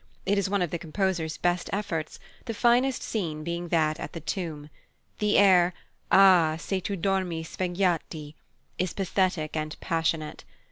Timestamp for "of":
0.63-0.71